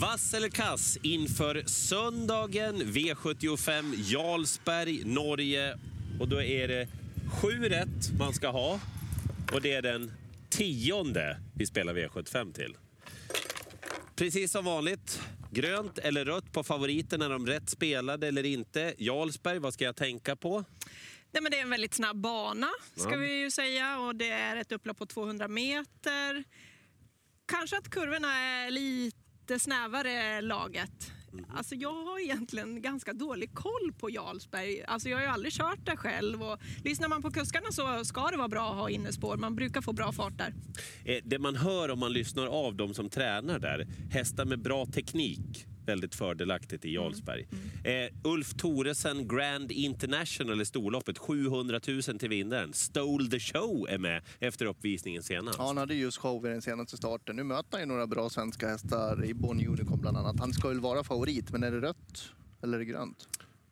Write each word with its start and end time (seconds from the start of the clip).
Vass 0.00 0.34
eller 0.34 0.48
kass 0.48 0.98
inför 1.02 1.62
söndagen 1.66 2.82
V75 2.82 3.94
Jarlsberg, 3.96 5.04
Norge. 5.04 5.78
Och 6.20 6.28
då 6.28 6.42
är 6.42 6.68
det 6.68 6.88
sju 7.42 7.68
rätt 7.68 8.18
man 8.18 8.34
ska 8.34 8.48
ha. 8.48 8.80
Och 9.52 9.62
det 9.62 9.72
är 9.72 9.82
den 9.82 10.12
tionde 10.48 11.40
vi 11.54 11.66
spelar 11.66 11.94
V75 11.94 12.52
till. 12.52 12.76
Precis 14.16 14.52
som 14.52 14.64
vanligt, 14.64 15.20
grönt 15.50 15.98
eller 15.98 16.24
rött 16.24 16.52
på 16.52 16.64
favoriten. 16.64 17.22
Är 17.22 17.28
de 17.30 17.46
rätt 17.46 17.70
spelade 17.70 18.28
eller 18.28 18.44
inte? 18.46 18.94
Jarlsberg, 18.98 19.58
vad 19.58 19.74
ska 19.74 19.84
jag 19.84 19.96
tänka 19.96 20.36
på? 20.36 20.64
Nej, 21.32 21.42
men 21.42 21.50
det 21.52 21.58
är 21.58 21.62
en 21.62 21.70
väldigt 21.70 21.94
snabb 21.94 22.16
bana, 22.16 22.68
ska 22.96 23.10
Ja. 23.12 23.16
vi 23.18 23.40
ju 23.40 23.50
säga. 23.50 23.98
Och 23.98 24.16
det 24.16 24.30
är 24.30 24.56
ett 24.56 24.72
upplopp 24.72 24.98
på 24.98 25.06
200 25.06 25.48
meter. 25.48 26.44
Kanske 27.46 27.78
att 27.78 27.90
kurvorna 27.90 28.34
är 28.38 28.70
lite 28.70 29.16
snävare 29.58 30.40
laget. 30.40 31.12
Alltså 31.56 31.74
jag 31.74 31.92
har 31.92 32.20
egentligen 32.24 32.82
ganska 32.82 33.12
dålig 33.12 33.54
koll 33.54 33.92
på 33.98 34.10
Jarlsberg. 34.10 34.84
Alltså 34.84 35.08
jag 35.08 35.16
har 35.16 35.22
ju 35.22 35.28
aldrig 35.30 35.52
kört 35.52 35.86
där 35.86 35.96
själv. 35.96 36.42
Och 36.42 36.58
lyssnar 36.84 37.08
man 37.08 37.22
på 37.22 37.30
kuskarna 37.30 37.72
så 37.72 38.04
ska 38.04 38.26
det 38.30 38.36
vara 38.36 38.48
bra 38.48 38.70
att 38.70 38.76
ha 38.76 38.90
innespår. 38.90 39.36
Man 39.36 39.56
brukar 39.56 39.80
få 39.80 39.92
bra 39.92 40.12
fart 40.12 40.38
där. 40.38 40.54
Eh, 41.04 41.18
Det 41.24 41.38
man 41.38 41.56
hör 41.56 41.90
om 41.90 41.98
man 41.98 42.12
lyssnar 42.12 42.46
av 42.46 42.76
de 42.76 42.94
som 42.94 43.08
tränar 43.10 43.58
där, 43.58 43.86
hästar 44.10 44.44
med 44.44 44.62
bra 44.62 44.86
teknik, 44.86 45.66
väldigt 45.86 46.14
fördelaktigt 46.14 46.84
i 46.84 46.94
Jarlsberg. 46.94 47.48
Eh, 47.84 48.30
Ulf 48.30 48.54
Thoresen 48.54 49.28
Grand 49.28 49.72
International 49.72 50.60
i 50.60 50.64
storloppet, 50.64 51.18
700 51.18 51.80
000 51.88 52.02
till 52.02 52.28
vinnaren. 52.28 52.72
Stole 52.72 53.30
the 53.30 53.40
show 53.40 53.86
är 53.88 53.98
med 53.98 54.22
efter 54.40 54.66
uppvisningen 54.66 55.22
senast. 55.22 55.58
Ja, 55.58 55.66
han 55.66 55.76
hade 55.76 55.94
just 55.94 56.18
show 56.18 56.46
i 56.46 56.48
den 56.48 56.62
senaste 56.62 56.96
starten. 56.96 57.36
Nu 57.36 57.44
möter 57.44 57.68
han 57.70 57.80
ju 57.80 57.86
några 57.86 58.06
bra 58.06 58.30
svenska 58.30 58.68
hästar 58.68 59.24
i 59.24 59.34
Bonnie 59.34 59.66
Unicorn 59.66 60.00
bland 60.00 60.16
annat. 60.16 60.40
Han 60.40 60.52
ska 60.52 60.68
väl 60.68 60.80
vara 60.80 61.04
favorit, 61.04 61.50
men 61.50 61.62
är 61.62 61.70
det 61.70 61.80
rött 61.80 62.32
eller 62.62 62.74
är 62.74 62.78
det 62.78 62.84
grönt? 62.84 63.28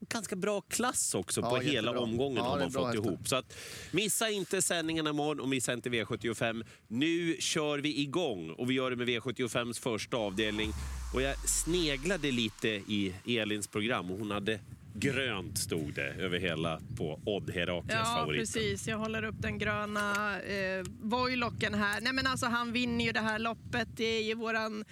Ganska 0.09 0.37
bra 0.37 0.61
klass 0.61 1.15
också 1.15 1.41
Ja, 1.41 1.51
på 1.51 1.57
hela 1.57 1.73
jättebra. 1.73 2.01
omgången 2.01 2.37
Ja, 2.37 2.43
har 2.51 2.59
man 2.59 2.71
fått 2.71 2.95
ihop. 2.95 3.29
Så 3.29 3.37
att, 3.37 3.57
missa 3.91 4.31
inte 4.31 4.63
sändningarna 4.63 5.11
imorgon 5.11 5.41
och 5.41 5.49
missa 5.49 5.73
inte 5.73 5.89
V75. 5.91 6.65
Nu 6.89 7.37
kör 7.41 7.79
vi 7.79 8.01
igång 8.01 8.51
och 8.51 8.71
vi 8.71 8.75
gör 8.75 8.91
det 8.91 8.97
med 8.97 9.09
V75s 9.09 9.81
första 9.81 10.17
avdelning. 10.17 10.71
Och 11.15 11.23
jag 11.23 11.49
sneglade 11.49 12.31
lite 12.31 12.69
i 12.69 13.15
Elins 13.27 13.69
program 13.69 14.11
och 14.11 14.19
hon 14.19 14.31
hade 14.31 14.61
grönt 14.97 15.59
stod 15.59 15.95
det 15.95 16.07
över 16.09 16.39
hela 16.39 16.81
på 16.99 17.21
Odd 17.25 17.51
Herakles 17.51 17.93
Ja, 17.95 18.05
favoriten. 18.05 18.41
precis. 18.47 18.89
Jag 18.89 18.99
håller 18.99 19.25
upp 19.25 19.35
den 19.39 19.59
gröna 19.59 20.41
eh, 20.43 20.85
Voilocken 21.03 21.75
här. 21.75 22.01
Nej, 22.01 22.13
men 22.13 22.27
alltså, 22.27 22.47
han 22.47 22.73
vinner 22.73 23.05
ju 23.05 23.13
det 23.13 23.21
här 23.21 23.39
loppet. 23.39 23.89
Det 23.97 24.05
är 24.05 24.23
ju 24.23 24.35
våran, 24.35 24.85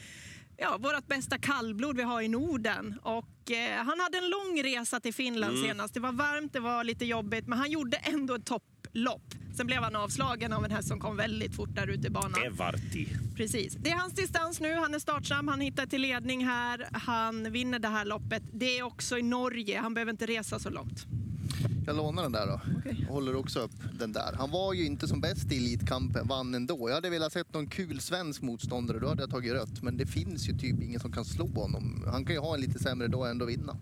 ja, 0.63 0.79
vårat 0.79 1.07
bästa 1.07 1.39
kallblod 1.39 1.97
vi 1.97 2.03
har 2.03 2.21
i 2.23 2.29
Norden. 2.29 2.99
Och, 3.03 3.51
eh, 3.51 3.77
han 3.85 4.01
hade 4.01 4.19
en 4.19 4.29
lång 4.31 4.63
resa 4.63 5.01
till 5.01 5.15
Finland 5.15 5.57
Mm. 5.57 5.69
senast. 5.69 5.95
Det 5.95 6.01
var 6.01 6.13
varmt, 6.13 6.53
det 6.53 6.61
var 6.61 6.85
lite 6.85 7.05
jobbigt, 7.05 7.47
men 7.47 7.59
han 7.59 7.71
gjorde 7.71 7.97
ändå 7.97 8.35
ett 8.35 8.45
topplopp. 8.47 9.23
Sen 9.57 9.67
blev 9.67 9.83
han 9.83 9.97
avslagen 9.97 10.53
av 10.53 10.65
en 10.65 10.71
häst 10.71 10.89
som 10.89 11.01
kom 11.01 11.17
väldigt 11.17 11.57
fort 11.57 11.75
där 11.75 11.87
ute 11.91 12.07
i 12.07 12.11
banan. 12.11 12.43
Evarti. 12.45 13.09
Precis. 13.37 13.75
Det 13.75 13.91
är 13.91 13.95
hans 13.97 14.13
distans 14.15 14.61
nu. 14.61 14.75
Han 14.75 14.95
är 14.95 14.99
startsam. 14.99 15.49
Han 15.49 15.61
hittar 15.61 15.87
till 15.87 16.01
ledning 16.03 16.47
här. 16.47 16.89
Han 16.93 17.53
vinner 17.53 17.79
det 17.79 17.89
här 17.89 18.05
loppet. 18.05 18.43
Det 18.53 18.79
är 18.79 18.83
också 18.83 19.19
i 19.19 19.23
Norge. 19.23 19.79
Han 19.81 19.95
behöver 19.95 20.13
inte 20.13 20.27
resa 20.27 20.59
så 20.59 20.71
långt. 20.71 21.07
Jag 21.87 21.97
lånar 21.97 22.23
den 22.23 22.33
där 22.33 22.47
då. 22.47 22.61
Och 23.09 23.15
håller 23.15 23.37
också 23.37 23.61
upp 23.61 23.99
den 23.99 24.13
där. 24.13 24.33
Han 24.39 24.51
var 24.51 24.73
ju 24.73 24.87
inte 24.87 25.09
som 25.09 25.21
bäst 25.21 25.53
i 25.53 25.57
Elitkampen, 25.57 26.29
vann 26.29 26.55
ändå. 26.55 26.89
Jag 26.89 26.95
hade 26.95 27.11
velat 27.11 27.33
sett 27.33 27.55
någon 27.55 27.67
kul 27.67 28.01
svensk 28.01 28.43
motståndare, 28.43 28.99
då 28.99 29.09
hade 29.09 29.23
jag 29.23 29.31
tagit 29.31 29.53
rött. 29.53 29.83
Men 29.83 29.97
det 29.97 30.07
finns 30.07 30.49
ju 30.49 30.59
typ 30.59 30.83
ingen 30.83 31.01
som 31.01 31.13
kan 31.13 31.25
slå 31.25 31.47
honom. 31.47 32.05
Han 32.07 32.25
kan 32.25 32.35
ju 32.35 32.41
ha 32.41 32.55
en 32.55 32.61
lite 32.61 32.79
sämre 32.79 33.09
dag 33.09 33.21
och 33.21 33.29
ändå 33.29 33.45
vinna. 33.45 33.77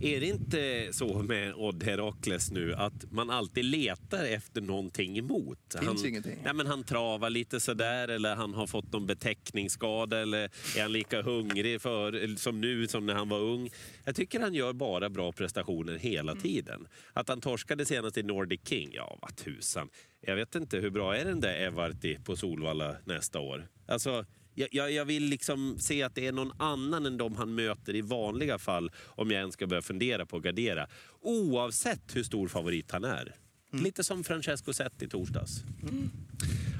Är 0.00 0.20
det 0.20 0.26
inte 0.26 0.88
så 0.92 1.22
med 1.22 1.54
Odd 1.54 1.82
Herakles 1.82 2.50
nu 2.50 2.74
att 2.74 3.12
man 3.12 3.30
alltid 3.30 3.64
letar 3.64 4.24
efter 4.24 4.60
någonting 4.60 5.18
emot? 5.18 5.58
Finns 5.80 6.02
han, 6.02 6.06
ingenting. 6.10 6.38
Nej, 6.44 6.54
men 6.54 6.66
han 6.66 6.84
travar 6.84 7.30
lite 7.30 7.60
sådär 7.60 8.08
eller 8.08 8.34
han 8.36 8.54
har 8.54 8.66
fått 8.66 8.92
någon 8.92 9.06
betäckningsskada 9.06 10.18
eller 10.20 10.50
är 10.76 10.82
han 10.82 10.92
lika 10.92 11.22
hungrig 11.22 11.80
för, 11.80 12.36
som 12.36 12.60
nu 12.60 12.88
som 12.88 13.06
när 13.06 13.14
han 13.14 13.28
var 13.28 13.40
ung? 13.40 13.70
Jag 14.04 14.16
tycker 14.16 14.40
han 14.40 14.54
gör 14.54 14.72
bara 14.72 15.10
bra 15.10 15.32
prestationer 15.32 15.98
hela 15.98 16.32
Mm. 16.32 16.42
tiden. 16.42 16.88
Att 17.12 17.28
han 17.28 17.40
torskade 17.40 17.84
senast 17.84 18.16
i 18.18 18.22
Nordic 18.22 18.60
King, 18.68 18.90
ja 18.92 19.18
vad 19.22 19.36
tusan. 19.36 19.88
Jag 20.20 20.36
vet 20.36 20.54
inte, 20.54 20.78
hur 20.78 20.90
bra 20.90 21.16
är 21.16 21.24
den 21.24 21.40
där 21.40 21.54
Evarti 21.60 22.24
på 22.24 22.36
Solvalla 22.36 22.96
nästa 23.04 23.40
år? 23.40 23.68
Alltså, 23.86 24.24
jag, 24.58 24.68
jag, 24.72 24.92
jag 24.92 25.04
vill 25.04 25.24
liksom 25.24 25.78
se 25.78 26.02
att 26.02 26.14
det 26.14 26.26
är 26.26 26.32
någon 26.32 26.52
annan 26.58 27.06
än 27.06 27.16
de 27.16 27.36
han 27.36 27.54
möter 27.54 27.96
i 27.96 28.00
vanliga 28.00 28.58
fall 28.58 28.90
om 29.06 29.30
jag 29.30 29.40
ens 29.40 29.54
ska 29.54 29.66
börja 29.66 29.82
fundera 29.82 30.26
på 30.26 30.36
att 30.36 30.42
gardera. 30.42 30.86
Oavsett 31.20 32.16
hur 32.16 32.22
stor 32.22 32.48
favorit 32.48 32.90
han 32.90 33.04
är. 33.04 33.34
Lite 33.72 34.04
som 34.04 34.24
Francesco 34.24 34.72
Zet 34.72 35.02
i 35.02 35.08
torsdags. 35.08 35.62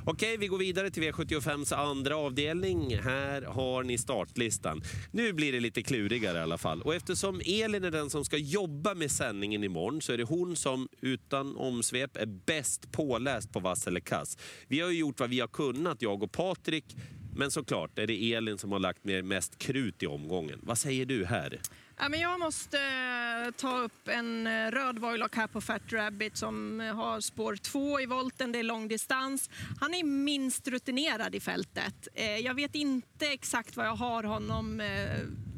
Okej, 0.05 0.37
vi 0.37 0.47
går 0.47 0.59
vidare 0.59 0.91
till 0.91 1.03
V75s 1.03 1.75
andra 1.75 2.17
avdelning. 2.17 2.99
Här 2.99 3.43
har 3.43 3.83
ni 3.83 3.99
startlistan. 3.99 4.83
Nu 5.11 5.33
blir 5.33 5.53
det 5.53 5.61
lite 5.61 5.83
klurigare 5.83 6.39
i 6.39 6.41
alla 6.41 6.59
fall. 6.59 6.83
Och 6.83 6.95
eftersom 6.95 7.41
Elin 7.47 7.85
är 7.85 7.91
den 7.91 8.11
som 8.11 8.25
ska 8.25 8.37
jobba 8.37 8.95
med 8.95 9.11
sändningen 9.11 9.65
imorgon 9.65 10.01
så 10.01 10.13
är 10.13 10.19
det 10.19 10.25
hon 10.25 10.57
som 10.57 10.89
utan 11.01 11.57
omsvep 11.57 12.17
är 12.17 12.27
bäst 12.27 12.93
påläst 12.93 13.53
på 13.53 13.61
vass 13.61 13.87
eller 13.87 14.01
kass. 14.01 14.39
Vi 14.69 14.81
har 14.81 14.91
ju 14.91 14.99
gjort 14.99 15.21
vad 15.21 15.31
vi 15.31 15.41
har 15.41 15.49
kunnat, 15.49 16.03
jag 16.03 16.23
och 16.23 16.33
Patrik. 16.33 16.97
Men 17.39 17.51
såklart 17.51 17.99
är 17.99 18.07
det 18.07 18.35
Elin 18.35 18.59
som 18.59 18.73
har 18.73 18.79
lagt 18.79 19.05
ner 19.05 19.23
mest 19.23 19.59
krut 19.59 20.03
i 20.03 20.07
omgången. 20.07 20.59
Vad 20.63 20.79
säger 20.79 21.07
du 21.07 21.25
här? 21.25 21.61
Ja, 21.99 22.09
men 22.09 22.21
jag 22.21 22.41
måste 22.41 22.79
eh, 22.79 23.51
ta 23.57 23.79
upp 23.79 24.09
en 24.09 24.47
eh, 24.47 24.71
röd 24.71 24.99
Voilock 24.99 25.37
här 25.37 25.47
på 25.47 25.61
Fat 25.61 25.83
Rabbit 25.93 26.37
som 26.37 26.81
eh, 26.81 26.95
har 26.95 27.21
spår 27.21 27.57
två 27.57 28.01
i 28.01 28.07
volten, 28.07 28.53
det 28.53 28.59
är 28.59 28.63
långdistans. 28.63 29.51
Han 29.81 29.95
är 29.95 30.05
minst 30.05 30.69
rutinerad 30.69 31.35
i 31.35 31.41
fältet. 31.41 32.09
Jag 32.41 32.55
vet 32.55 32.75
inte 32.75 33.27
exakt 33.27 33.77
vad 33.77 33.87
jag 33.87 33.97
har 33.97 34.23
honom. 34.23 34.83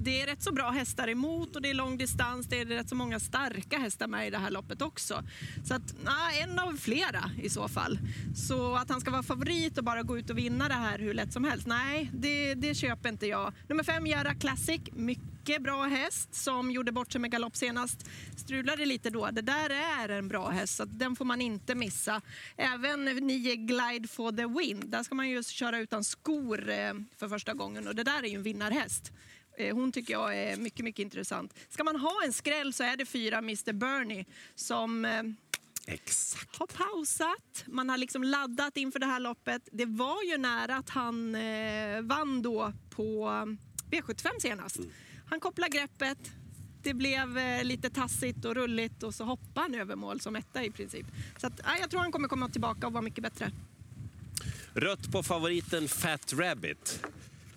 Det 0.03 0.22
är 0.22 0.27
rätt 0.27 0.43
så 0.43 0.53
bra 0.53 0.71
hästar 0.71 1.09
emot 1.09 1.56
och 1.56 1.62
det 1.62 1.71
är 1.71 1.75
lång 1.75 1.97
distans. 1.97 2.47
Det 2.47 2.61
är 2.61 2.65
rätt 2.65 2.88
så 2.88 2.94
många 2.94 3.21
starka 3.21 3.78
hästar 3.78 4.06
med 4.06 4.27
i 4.27 4.31
det 4.31 4.38
här 4.38 4.50
loppet 4.50 4.83
också. 4.83 5.22
Så 5.65 5.75
att, 5.75 5.94
na, 6.05 6.33
en 6.43 6.59
av 6.59 6.77
flera 6.77 7.31
i 7.43 7.50
så 7.50 7.69
fall. 7.69 7.99
Så 8.34 8.75
att 8.75 8.91
han 8.91 9.00
ska 9.00 9.11
vara 9.11 9.22
favorit 9.22 9.78
och 9.78 9.84
bara 9.84 10.03
gå 10.03 10.19
ut 10.19 10.31
och 10.31 10.38
vinna 10.38 10.69
det 10.69 10.75
här 10.75 10.99
hur 10.99 11.15
lätt 11.15 11.33
som 11.33 11.44
helst, 11.44 11.66
nej, 11.66 12.11
det, 12.15 12.55
det 12.55 12.75
köper 12.75 13.09
inte 13.09 13.27
jag. 13.27 13.53
Nummer 13.69 13.84
fem, 13.84 14.06
Jara 14.06 14.34
Classic, 14.34 14.81
mycket 14.93 15.62
bra 15.62 15.84
häst 15.84 16.34
som 16.34 16.71
gjorde 16.71 16.93
bort 16.93 17.12
sig 17.12 17.21
med 17.21 17.31
galopp 17.31 17.56
senast. 17.56 18.06
Strulade 18.37 18.87
lite 18.87 19.11
då. 19.11 19.28
Det 19.32 19.43
där 19.43 19.71
är 19.71 20.09
en 20.09 20.28
bra 20.28 20.49
häst, 20.49 20.77
så 20.77 20.84
den 20.84 21.17
får 21.17 21.25
man 21.25 21.41
inte 21.41 21.75
missa. 21.75 22.21
Även 22.56 23.05
nio 23.05 23.56
Glide 23.56 24.09
for 24.09 24.32
the 24.32 24.47
Wind, 24.47 24.91
där 24.91 25.03
ska 25.03 25.15
man 25.15 25.28
ju 25.28 25.43
köra 25.43 25.78
utan 25.78 26.05
skor 26.05 26.71
eh, 26.71 26.94
för 27.17 27.28
första 27.28 27.55
gången 27.55 27.88
och 27.88 27.94
det 27.94 28.05
där 28.05 28.22
är 28.22 28.28
ju 28.28 28.34
en 28.34 28.43
vinnarhäst. 28.43 29.12
Eh, 29.60 29.75
Hon 29.75 29.93
tycker 29.93 30.12
jag 30.12 30.37
är 30.38 30.56
mycket, 30.56 30.84
mycket 30.84 31.03
intressant. 31.03 31.54
Ska 31.69 31.84
man 31.84 31.97
ha 31.97 32.22
en 32.25 32.32
skräll 32.32 32.72
så 32.72 32.82
är 32.82 32.97
det 32.97 33.06
fyra 33.06 33.38
Mr 33.38 33.72
Bernie 33.72 34.25
som 34.54 35.04
eh, 35.04 35.22
Exakt. 35.87 36.56
har 36.56 36.66
pausat. 36.66 37.65
Man 37.66 37.88
har 37.88 37.99
liksom 37.99 38.25
laddat 38.25 38.76
inför 38.76 38.99
det 38.99 39.06
här 39.06 39.20
loppet. 39.20 39.69
Det 39.72 39.87
var 39.87 40.22
ju 40.22 40.38
nära 40.38 40.76
att 40.76 40.91
han 40.91 41.34
eh, 41.34 42.00
vann 42.03 42.43
då 42.43 42.72
på 42.91 43.28
V75 43.91 44.28
senast. 44.41 44.81
Han 45.26 45.41
kopplade 45.41 45.78
greppet. 45.78 46.19
Det 46.82 46.94
blev 46.94 47.38
eh, 47.38 47.65
lite 47.65 47.91
tassigt 47.91 48.44
och 48.44 48.54
rulligt 48.54 49.03
och 49.03 49.15
så 49.15 49.25
hoppade 49.25 49.60
han 49.60 49.75
över 49.75 49.97
mål 49.97 50.20
som 50.20 50.37
etta 50.37 50.65
i 50.65 50.70
princip. 50.70 51.06
Så 51.37 51.47
att, 51.47 51.60
ja, 51.65 51.70
jag 51.81 51.91
tror 51.91 52.00
han 52.00 52.12
kommer 52.12 52.28
komma 52.28 52.49
tillbaka 52.49 52.87
och 52.87 52.93
vara 52.93 53.03
mycket 53.03 53.22
bättre. 53.22 53.50
Rött 54.75 55.12
på 55.12 55.22
favoriten 55.22 55.88
Fat 55.88 56.32
Rabbit. 56.32 57.02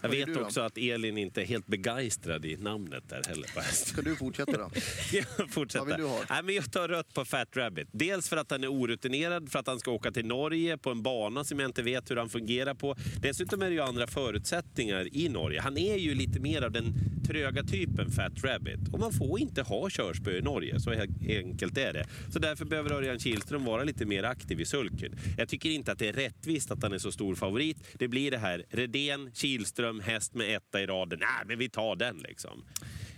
Jag 0.04 0.10
Vad 0.10 0.18
vet 0.18 0.38
också 0.38 0.62
att 0.62 0.78
Elin 0.78 1.18
inte 1.18 1.42
är 1.42 1.46
helt 1.46 1.68
begeistrad 1.68 2.46
i 2.46 2.58
namnet 2.58 3.10
där 3.10 3.22
heller. 3.28 3.48
Ska 3.72 4.02
du 4.02 4.16
fortsätta 4.16 4.52
då? 4.52 4.70
Jag 5.14 5.50
fortsätter. 5.50 5.86
Vad 5.86 5.88
vill 5.88 6.06
du 6.06 6.12
ha? 6.12 6.20
Nej, 6.30 6.44
men 6.44 6.56
jag 6.56 6.72
tar 6.72 6.88
rött 6.88 7.14
på 7.14 7.26
Fat 7.26 7.58
Rabbit. 7.58 7.88
Dels 7.92 8.30
för 8.30 8.38
att 8.38 8.52
han 8.52 8.64
är 8.64 8.72
orutinerad, 8.72 9.52
för 9.52 9.60
att 9.60 9.68
han 9.68 9.80
ska 9.80 9.92
åka 9.92 10.12
till 10.12 10.26
Norge 10.26 10.78
på 10.78 10.92
en 10.92 11.04
bana 11.04 11.44
som 11.44 11.60
jag 11.60 11.70
inte 11.70 11.82
vet 11.82 12.12
hur 12.12 12.16
han 12.16 12.30
fungerar 12.30 12.74
på. 12.74 12.96
Dessutom 13.22 13.62
är 13.62 13.66
det 13.66 13.74
ju 13.74 13.82
andra 13.82 14.08
förutsättningar 14.08 15.16
i 15.16 15.30
Norge. 15.30 15.62
Han 15.62 15.78
är 15.78 15.98
ju 15.98 16.16
lite 16.16 16.40
mer 16.40 16.62
av 16.62 16.72
den 16.72 16.94
tröga 17.28 17.64
typen 17.64 18.12
Fat 18.12 18.44
Rabbit. 18.44 18.80
Och 18.92 19.00
man 19.00 19.14
får 19.14 19.40
inte 19.40 19.62
ha 19.62 19.90
körspö 19.90 20.32
i 20.32 20.42
Norge, 20.42 20.80
så 20.80 20.92
enkelt 21.30 21.78
är 21.78 21.94
det. 21.94 22.06
Så 22.34 22.40
därför 22.40 22.66
behöver 22.66 22.92
Örjan 22.92 23.20
Kihlström 23.20 23.66
vara 23.66 23.84
lite 23.84 24.06
mer 24.06 24.24
aktiv 24.24 24.62
i 24.62 24.66
sulken. 24.66 25.16
Jag 25.38 25.50
tycker 25.50 25.70
inte 25.70 25.92
att 25.92 26.00
det 26.00 26.10
är 26.10 26.14
rättvist 26.14 26.72
att 26.72 26.84
han 26.84 26.94
är 26.94 26.98
så 26.98 27.12
stor 27.12 27.36
favorit. 27.36 27.78
Det 27.94 28.08
blir 28.08 28.32
det 28.32 28.38
här 28.38 28.66
Redén, 28.70 29.32
Kihlström, 29.34 29.93
häst 30.00 30.34
med 30.34 30.56
etta 30.56 30.81
i 30.81 30.86
raden. 30.86 31.19
Nej, 31.19 31.45
men 31.45 31.57
vi 31.60 31.69
tar 31.69 31.95
den 31.95 32.18
liksom. 32.18 32.66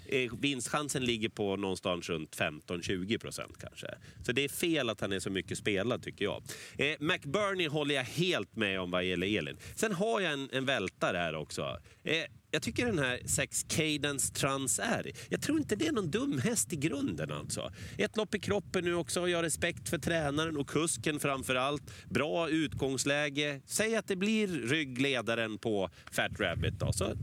Eh, 0.08 0.32
vinstchansen 0.40 1.06
ligger 1.06 1.30
på 1.30 1.56
någonstans 1.56 2.10
runt 2.10 2.38
15-20 2.38 3.18
procent 3.18 3.58
kanske. 3.60 3.88
Så 4.26 4.32
det 4.32 4.44
är 4.44 4.50
fel 4.50 4.90
att 4.90 5.02
han 5.02 5.12
är 5.12 5.20
så 5.20 5.30
mycket 5.30 5.58
spelad 5.58 6.04
tycker 6.04 6.26
jag. 6.26 6.44
Eh, 6.78 6.96
McBurney 7.00 7.68
håller 7.68 7.96
jag 7.96 8.04
helt 8.04 8.56
med 8.56 8.80
om 8.80 8.92
vad 8.92 9.04
gäller 9.04 9.38
Elin. 9.38 9.58
Sen 9.76 9.92
har 9.92 10.22
jag 10.22 10.34
en, 10.34 10.50
en 10.52 10.66
vältare 10.66 11.18
här 11.18 11.36
också. 11.36 11.80
Eh, 12.04 12.24
jag 12.56 12.62
tycker 12.62 12.86
den 12.86 13.00
här 13.00 13.20
Sex 13.26 13.64
Cadence 13.64 14.34
Trans 14.34 14.80
är, 14.80 15.12
jag 15.30 15.42
tror 15.42 15.58
inte 15.58 15.76
det 15.76 15.88
är 15.88 15.92
någon 15.92 16.12
dum 16.12 16.40
häst 16.40 16.74
i 16.74 16.76
grunden 16.76 17.32
alltså. 17.32 17.72
Ett 17.98 18.18
lopp 18.18 18.36
i 18.36 18.40
kroppen 18.40 18.84
nu 18.84 18.96
också, 18.96 19.28
jag 19.28 19.38
har 19.38 19.44
respekt 19.44 19.90
för 19.90 19.98
tränaren 19.98 20.58
och 20.58 20.70
kusken 20.70 21.20
framför 21.20 21.56
allt. 21.56 21.84
Bra 22.10 22.50
utgångsläge. 22.50 23.62
Säg 23.66 23.96
att 23.96 24.08
det 24.08 24.16
blir 24.16 24.48
ryggledaren 24.48 25.58
på 25.58 25.90
Fat 26.12 26.40
Rabbit 26.40 26.80
då, 26.80 26.94
så 26.94 27.14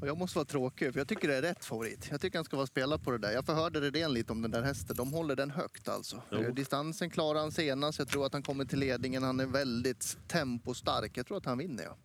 och 0.00 0.08
jag 0.08 0.18
måste 0.18 0.38
vara 0.38 0.44
tråkig, 0.44 0.92
för 0.92 1.00
jag 1.00 1.08
tycker 1.08 1.28
det 1.28 1.34
är 1.36 1.42
rätt 1.42 1.64
favorit. 1.64 2.08
Jag 2.10 2.20
tycker 2.20 2.38
han 2.38 2.44
ska 2.44 2.56
vara 2.56 2.66
spelad 2.66 3.02
på 3.04 3.10
det 3.10 3.18
där. 3.18 3.30
Jag 3.32 3.46
förhörde 3.46 3.80
Redén 3.80 4.12
lite 4.12 4.32
om 4.32 4.42
den 4.42 4.50
där 4.50 4.62
hästen. 4.62 4.96
De 4.96 5.12
håller 5.12 5.36
den 5.36 5.50
högt 5.50 5.88
alltså. 5.88 6.22
Jo. 6.30 6.38
Eh, 6.38 6.54
Distansen 6.54 7.10
klarar 7.10 7.40
han 7.40 7.52
senast. 7.52 7.98
Jag 7.98 8.08
tror 8.08 8.26
att 8.26 8.32
han 8.32 8.42
kommer 8.42 8.64
till 8.64 8.78
ledningen. 8.78 9.22
Han 9.22 9.40
är 9.40 9.46
väldigt 9.46 10.18
tempostark. 10.28 11.12
Jag 11.16 11.26
tror 11.26 11.36
att 11.38 11.44
han 11.44 11.58
vinner. 11.58 11.84
Ja. 11.84 11.96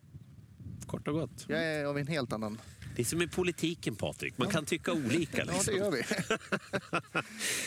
kort 0.86 1.08
och 1.08 1.14
gott. 1.14 1.46
Jag 1.48 1.64
är 1.64 1.86
av 1.86 1.98
en 1.98 2.08
helt 2.08 2.34
annan... 2.34 2.60
Det 2.96 3.02
är 3.02 3.06
som 3.06 3.22
i 3.22 3.28
politiken 3.28 3.96
Patrik, 3.96 4.38
man 4.38 4.48
kan 4.48 4.66
tycka 4.66 4.92
olika. 4.94 5.38
Ja, 5.38 5.46
det 5.46 5.52
Liksom. 5.54 5.76
gör 5.76 5.92
vi. 5.92 6.04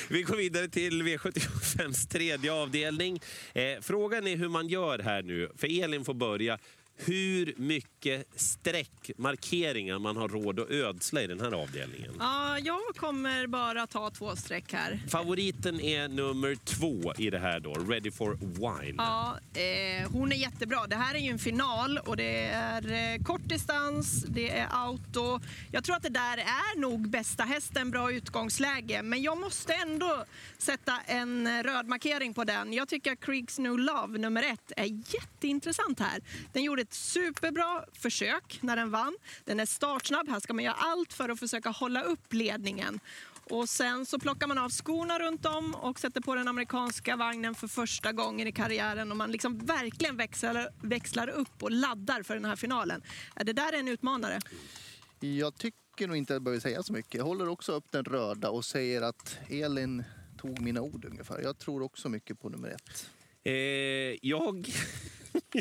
Vi 0.17 0.23
går 0.23 0.37
vidare 0.37 0.69
till 0.69 1.03
V75s 1.03 2.09
tredje 2.09 2.53
avdelning. 2.53 3.21
Eh, 3.55 3.63
frågan 3.81 4.27
är 4.27 4.37
hur 4.37 4.49
man 4.49 4.69
gör 4.69 4.99
här 4.99 5.23
nu, 5.23 5.51
för 5.57 5.83
Elin 5.83 6.05
får 6.05 6.15
börja. 6.15 6.59
Hur 6.97 7.55
mycket 7.57 8.27
streckmarkeringar 8.35 9.99
man 9.99 10.17
har 10.17 10.29
råd 10.29 10.61
att 10.61 10.71
ödsla 10.71 11.23
i 11.23 11.27
den 11.27 11.41
här 11.41 11.53
avdelningen. 11.53 12.15
Ja, 12.19 12.59
jag 12.59 12.81
kommer 12.97 13.47
bara 13.47 13.87
ta 13.87 14.11
två 14.11 14.37
streck 14.37 14.73
här. 14.73 15.01
Favoriten 15.09 15.81
är 15.81 16.09
nummer 16.09 16.55
två 16.55 17.15
i 17.19 17.31
det 17.31 17.39
här 17.39 17.61
då, 17.61 17.75
Ready 17.75 18.11
for 18.11 18.39
Wine. 18.41 18.95
Ja, 18.99 19.39
eh, 19.55 20.11
hon 20.13 20.33
är 20.33 20.37
jättebra. 20.37 20.87
Det 20.87 20.97
här 20.97 21.15
är 21.15 21.19
ju 21.19 21.31
en 21.31 21.39
final 21.39 21.99
och 21.99 22.17
det 22.17 22.45
är 22.47 23.15
eh, 23.15 23.25
kort 23.25 23.49
distans, 23.49 24.25
det 24.29 24.51
är 24.51 24.69
auto. 24.71 25.41
Jag 25.73 25.85
tror 25.85 25.97
att 25.97 26.03
det 26.03 26.09
där 26.09 26.39
är 26.39 26.81
nog 26.81 27.09
bästa 27.09 27.45
hästen, 27.45 27.91
bra 27.91 28.13
utgångsläge. 28.13 29.03
Men 29.03 29.23
jag 29.23 29.39
måste 29.39 29.75
ändå 29.75 30.25
sätta 30.59 31.01
en 31.07 31.47
eh, 31.47 31.63
röd 31.63 31.89
markering 31.89 32.35
på 32.35 32.45
den. 32.45 32.73
Jag 32.73 32.89
tycker 32.89 33.13
att 33.13 33.21
Creeks 33.21 33.59
New 33.59 33.79
Love, 33.79 34.19
nummer 34.19 34.43
ett, 34.43 34.73
är 34.77 35.15
jätteintressant 35.15 36.01
här. 36.01 36.21
Den 36.53 36.63
gjorde 36.63 36.86
ett 36.87 36.95
superbra 36.95 37.85
försök 37.93 38.59
när 38.63 38.77
den 38.77 38.91
vann. 38.91 39.17
Den 39.45 39.61
är 39.61 39.67
startsnabb. 39.67 40.29
Här 40.29 40.41
ska 40.41 40.55
man 40.55 40.65
göra 40.65 40.75
allt 40.75 41.13
för 41.13 41.29
att 41.29 41.39
försöka 41.39 41.71
hålla 41.71 42.03
upp 42.03 42.33
ledningen. 42.33 43.01
Och 43.51 43.69
sen 43.69 44.07
så 44.07 44.19
plockar 44.19 44.47
man 44.47 44.59
av 44.59 44.71
skorna 44.71 45.19
runt 45.19 45.47
om 45.47 45.75
och 45.75 46.01
sätter 46.01 46.21
på 46.21 46.35
den 46.35 46.49
amerikanska 46.49 47.17
vagnen 47.17 47.55
för 47.55 47.69
första 47.69 48.13
gången 48.13 48.49
i 48.49 48.53
karriären 48.53 49.11
och 49.11 49.17
man 49.17 49.33
liksom 49.33 49.59
verkligen 49.59 50.17
växlar, 50.17 50.69
växlar 50.83 51.29
upp 51.29 51.63
och 51.63 51.71
laddar 51.71 52.23
för 52.23 52.35
den 52.35 52.45
här 52.45 52.57
finalen. 52.57 53.03
Ja, 53.37 53.45
Det 53.45 53.53
där 53.53 53.73
är 53.73 53.79
en 53.79 53.89
utmanare. 53.89 54.41
Jag 55.21 55.59
tycker 55.59 56.09
nog 56.09 56.17
inte 56.17 56.33
att 56.33 56.35
jag 56.35 56.43
behöver 56.43 56.61
säga 56.61 56.83
så 56.83 56.93
mycket. 56.93 57.15
Jag 57.15 57.25
håller 57.25 57.49
också 57.49 57.73
upp 57.73 57.91
den 57.91 58.05
röda 58.05 58.51
och 58.51 58.65
säger 58.65 59.03
att 59.03 59.39
Elin 59.49 60.05
tog 60.39 60.61
mina 60.61 60.81
ord 60.81 61.05
ungefär. 61.05 61.41
Jag 61.43 61.59
tror 61.59 61.83
också 61.83 62.09
mycket 62.09 62.41
på 62.41 62.49
nummer 62.49 62.69
ett. 62.69 63.11
Eh, 63.45 63.53
jag... 64.23 64.69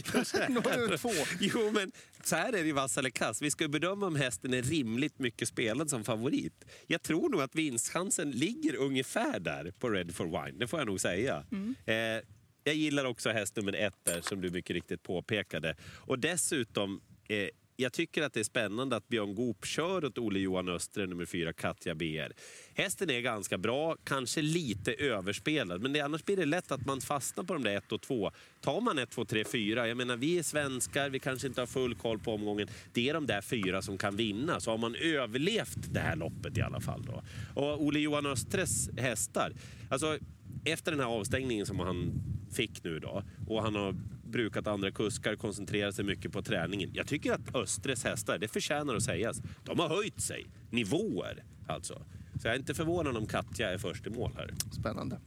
två. 0.97 1.09
Jo, 1.39 1.71
men 1.71 1.91
så 2.23 2.35
här 2.35 2.47
är 2.53 2.63
det 2.63 2.69
i 2.69 2.71
vass 2.71 2.97
eller 2.97 3.09
kass. 3.09 3.41
Vi 3.41 3.51
ska 3.51 3.67
bedöma 3.67 4.07
om 4.07 4.15
hästen 4.15 4.53
är 4.53 4.61
rimligt 4.61 5.19
mycket 5.19 5.47
spelad 5.47 5.89
som 5.89 6.03
favorit. 6.03 6.65
Jag 6.87 7.01
tror 7.01 7.29
nog 7.29 7.41
att 7.41 7.55
vinstchansen 7.55 8.31
ligger 8.31 8.75
ungefär 8.75 9.39
där 9.39 9.71
på 9.79 9.89
Red 9.89 10.15
for 10.15 10.25
Wine. 10.25 10.59
Det 10.59 10.67
får 10.67 10.79
jag 10.79 10.87
nog 10.87 10.99
säga. 10.99 11.45
Eh, 11.85 11.95
jag 12.63 12.75
gillar 12.75 13.05
också 13.05 13.29
häst 13.29 13.55
nummer 13.55 13.73
ett 13.73 14.05
där, 14.05 14.21
som 14.21 14.41
du 14.41 14.49
mycket 14.49 14.73
riktigt 14.73 15.03
påpekade. 15.03 15.75
Och 15.95 16.19
dessutom, 16.19 17.01
eh, 17.29 17.47
jag 17.75 17.93
tycker 17.93 18.21
att 18.21 18.33
det 18.33 18.39
är 18.39 18.43
spännande 18.43 18.95
att 18.95 19.07
Björn 19.07 19.35
Goop 19.35 19.65
kör 19.65 20.05
åt 20.05 20.17
Ole 20.17 20.39
Johan 20.39 20.69
Östre, 20.69 21.07
nummer 21.07 21.25
fyra, 21.25 21.53
Katja 21.53 21.95
BR. 21.95 22.31
Hästen 22.73 23.09
är 23.09 23.21
ganska 23.21 23.57
bra, 23.57 23.95
kanske 24.03 24.41
lite 24.41 24.93
överspelad, 24.93 25.81
men 25.81 25.93
det, 25.93 26.01
annars 26.01 26.23
blir 26.23 26.37
det 26.37 26.45
lätt 26.45 26.71
att 26.71 26.85
man 26.85 27.01
fastnar 27.01 27.43
på 27.43 27.53
de 27.53 27.63
där 27.63 27.77
1 27.77 27.91
och 27.91 28.01
2. 28.01 28.31
Tar 28.61 28.81
man 28.81 28.97
1, 28.97 29.09
2, 29.09 29.25
3, 29.25 29.43
4, 29.45 29.87
jag 29.87 29.97
menar 29.97 30.17
vi 30.17 30.39
är 30.39 30.43
svenskar, 30.43 31.09
vi 31.09 31.19
kanske 31.19 31.47
inte 31.47 31.61
har 31.61 31.67
full 31.67 31.95
koll 31.95 32.19
på 32.19 32.33
omgången. 32.33 32.67
Det 32.93 33.09
är 33.09 33.13
de 33.13 33.27
där 33.27 33.41
fyra 33.41 33.81
som 33.81 33.97
kan 33.97 34.15
vinna, 34.15 34.59
så 34.59 34.71
har 34.71 34.77
man 34.77 34.95
överlevt 34.95 35.93
det 35.93 35.99
här 35.99 36.15
loppet 36.15 36.57
i 36.57 36.61
alla 36.61 36.81
fall. 36.81 37.03
Då. 37.05 37.23
Och 37.61 37.83
Ole 37.83 37.99
Johan 37.99 38.25
Östres 38.25 38.89
hästar, 38.97 39.53
alltså 39.89 40.17
efter 40.65 40.91
den 40.91 40.99
här 40.99 41.07
avstängningen 41.07 41.65
som 41.65 41.79
han 41.79 42.13
fick 42.51 42.83
nu 42.83 42.99
då 42.99 43.23
och 43.47 43.61
han 43.61 43.75
har 43.75 43.95
brukat 44.25 44.67
andra 44.67 44.91
kuskar, 44.91 45.35
koncentrerat 45.35 45.95
sig 45.95 46.05
mycket 46.05 46.31
på 46.31 46.41
träningen. 46.41 46.89
Jag 46.93 47.07
tycker 47.07 47.33
att 47.33 47.55
Östres 47.55 48.03
hästar, 48.03 48.37
det 48.37 48.47
förtjänar 48.47 48.95
att 48.95 49.03
sägas, 49.03 49.41
de 49.63 49.79
har 49.79 49.89
höjt 49.89 50.21
sig. 50.21 50.45
Nivåer 50.69 51.43
alltså. 51.67 52.01
Så 52.41 52.47
jag 52.47 52.55
är 52.55 52.59
inte 52.59 52.73
förvånad 52.73 53.17
om 53.17 53.25
Katja 53.25 53.71
är 53.71 53.77
först 53.77 54.07
i 54.07 54.09
mål 54.09 54.31
här. 54.37 54.53
Spännande. 54.79 55.19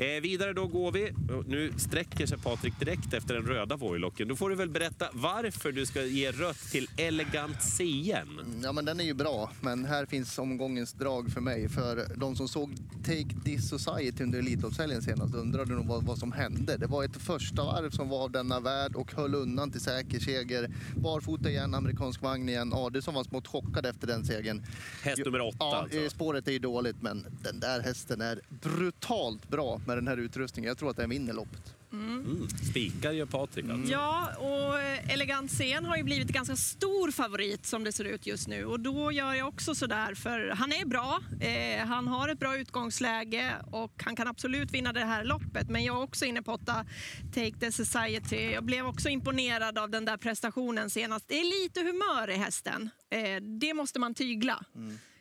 Eh, 0.00 0.20
vidare 0.22 0.52
då 0.52 0.66
går 0.66 0.92
vi. 0.92 1.12
Nu 1.46 1.72
sträcker 1.76 2.26
sig 2.26 2.38
Patrik 2.38 2.74
direkt 2.80 3.14
efter 3.14 3.34
den 3.34 3.46
röda 3.46 3.76
vojlocken. 3.76 4.28
Då 4.28 4.36
får 4.36 4.50
du 4.50 4.56
väl 4.56 4.68
berätta 4.70 5.08
varför 5.12 5.72
du 5.72 5.86
ska 5.86 6.02
ge 6.04 6.30
rött 6.32 6.58
till 6.70 6.88
Elegant 6.96 7.62
CN. 7.62 8.60
Ja, 8.62 8.72
men 8.72 8.84
den 8.84 9.00
är 9.00 9.04
ju 9.04 9.14
bra, 9.14 9.52
men 9.60 9.84
här 9.84 10.06
finns 10.06 10.38
omgångens 10.38 10.92
drag 10.92 11.30
för 11.32 11.40
mig. 11.40 11.68
För 11.68 12.06
de 12.16 12.36
som 12.36 12.48
såg 12.48 12.70
Take 13.04 13.26
This 13.44 13.68
Society 13.68 14.22
under 14.24 14.38
Elitloppshelgen 14.38 15.02
senast 15.02 15.34
undrade 15.34 15.74
nog 15.74 15.86
vad, 15.86 16.04
vad 16.04 16.18
som 16.18 16.32
hände. 16.32 16.76
Det 16.76 16.86
var 16.86 17.04
ett 17.04 17.16
första 17.16 17.64
varv 17.64 17.90
som 17.90 18.08
var 18.08 18.22
av 18.24 18.30
denna 18.30 18.60
värld 18.60 18.94
och 18.96 19.12
höll 19.14 19.34
undan 19.34 19.70
till 19.70 19.80
säker 19.80 20.20
seger. 20.20 20.70
Barfota 20.96 21.50
igen, 21.50 21.74
amerikansk 21.74 22.22
vagn 22.22 22.48
igen. 22.48 22.72
Adelsson 22.72 23.14
var 23.14 23.24
smått 23.24 23.46
chockad 23.46 23.86
efter 23.86 24.06
den 24.06 24.24
segern. 24.24 24.62
Häst 25.02 25.22
nummer 25.24 25.40
åtta 25.40 25.56
Ja, 25.60 25.76
alltså. 25.76 25.98
eh, 25.98 26.08
spåret 26.08 26.48
är 26.48 26.52
ju 26.52 26.58
dåligt, 26.58 26.96
men 27.02 27.26
den 27.42 27.60
där 27.60 27.80
hästen 27.80 28.20
är 28.20 28.40
brutalt 28.48 29.48
bra 29.48 29.80
med 29.90 29.98
den 29.98 30.08
här 30.08 30.16
utrustningen. 30.16 30.68
Jag 30.68 30.78
tror 30.78 30.90
att 30.90 30.96
den 30.96 31.10
vinner 31.10 31.32
loppet. 31.32 31.74
Mm. 31.92 32.48
Spikar 32.70 33.12
gör 33.12 33.26
Patrik 33.26 33.64
alltså. 33.70 33.92
Ja, 33.92 34.28
och 34.38 34.78
eh, 34.78 35.12
Elegant 35.12 35.50
Scen 35.50 35.84
har 35.84 35.96
ju 35.96 36.02
blivit 36.02 36.26
en 36.26 36.32
ganska 36.32 36.56
stor 36.56 37.10
favorit 37.10 37.66
som 37.66 37.84
det 37.84 37.92
ser 37.92 38.04
ut 38.04 38.26
just 38.26 38.48
nu. 38.48 38.64
Och 38.64 38.80
då 38.80 39.12
gör 39.12 39.34
jag 39.34 39.48
också 39.48 39.74
sådär, 39.74 40.14
för 40.14 40.48
han 40.48 40.72
är 40.72 40.84
bra. 40.84 41.20
Eh, 41.40 41.86
han 41.86 42.08
har 42.08 42.28
ett 42.28 42.38
bra 42.38 42.56
utgångsläge 42.56 43.54
och 43.70 44.02
han 44.04 44.16
kan 44.16 44.28
absolut 44.28 44.70
vinna 44.70 44.92
det 44.92 45.04
här 45.04 45.24
loppet. 45.24 45.70
Men 45.70 45.84
jag 45.84 45.96
är 45.96 46.02
också 46.02 46.24
inne 46.24 46.42
på 46.42 46.52
åtta 46.52 46.86
Take 47.34 47.52
the 47.60 47.72
Society. 47.72 48.50
Jag 48.50 48.64
blev 48.64 48.86
också 48.86 49.08
imponerad 49.08 49.78
av 49.78 49.90
den 49.90 50.04
där 50.04 50.16
prestationen 50.16 50.90
senast. 50.90 51.28
Det 51.28 51.40
är 51.40 51.62
lite 51.62 51.80
humör 51.80 52.30
i 52.30 52.36
hästen. 52.36 52.90
Eh, 53.10 53.42
det 53.60 53.74
måste 53.74 53.98
man 53.98 54.14
tygla. 54.14 54.64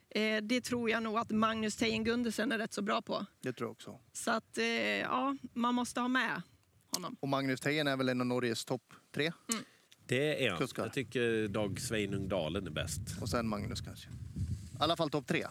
Eh, 0.09 0.41
det 0.41 0.61
tror 0.61 0.89
jag 0.89 1.03
nog 1.03 1.17
att 1.17 1.31
Magnus 1.31 1.75
Tejen 1.75 2.03
Gundersen 2.03 2.51
är 2.51 2.57
rätt 2.57 2.73
så 2.73 2.81
bra 2.81 3.01
på. 3.01 3.25
Det 3.41 3.53
tror 3.53 3.67
jag 3.67 3.71
också. 3.71 3.99
Så 4.13 4.31
att, 4.31 4.57
eh, 4.57 4.65
ja, 4.99 5.37
man 5.53 5.75
måste 5.75 5.99
ha 6.01 6.07
med 6.07 6.41
honom. 6.91 7.15
Och 7.19 7.27
Magnus 7.27 7.59
Tejen 7.61 7.87
är 7.87 7.97
väl 7.97 8.09
en 8.09 8.21
av 8.21 8.27
Norges 8.27 8.65
topp 8.65 8.93
tre. 9.15 9.31
Det 10.07 10.45
är 10.45 10.49
han. 10.49 10.59
Kuskar. 10.59 10.83
Jag 10.83 10.93
tycker 10.93 11.47
Dag 11.47 11.79
Sveinung 11.79 12.27
Dalen 12.29 12.67
är 12.67 12.71
bäst. 12.71 13.01
Och 13.21 13.29
sen 13.29 13.47
Magnus 13.47 13.81
kanske. 13.81 14.09
I 14.09 14.13
alla 14.79 14.97
fall 14.97 15.09
topp 15.09 15.27
tre. 15.27 15.45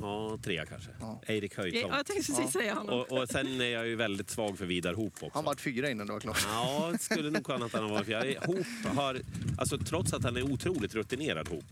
Ja, 0.00 0.38
tre 0.42 0.64
kanske. 0.68 0.90
Ja. 1.00 1.20
Erik 1.26 1.56
Höjtomt. 1.56 1.84
Ja, 1.90 1.96
jag 1.96 2.06
tänkte 2.06 2.32
precis 2.32 2.52
säga 2.52 2.74
honom. 2.74 3.00
Och, 3.00 3.12
och 3.22 3.28
sen 3.28 3.60
är 3.60 3.64
jag 3.64 3.86
ju 3.86 3.96
väldigt 3.96 4.30
svag 4.30 4.58
för 4.58 4.66
Vidar 4.66 4.94
Hoop 4.94 5.12
också. 5.12 5.30
Han 5.34 5.44
var 5.44 5.54
fyra 5.54 5.90
innan 5.90 6.06
det 6.06 6.12
var 6.12 6.20
klart. 6.20 6.46
Ja, 6.48 6.88
det 6.92 6.98
skulle 6.98 7.30
nog 7.30 7.44
kunna 7.44 7.64
att 7.66 7.72
han. 7.72 8.04
Jag- 8.06 8.34
Hoop 8.46 8.66
har, 8.96 9.20
alltså 9.58 9.78
trots 9.78 10.12
att 10.12 10.22
han 10.24 10.36
är 10.36 10.42
otroligt 10.52 10.94
rutinerad 10.94 11.48
Hoop, 11.48 11.64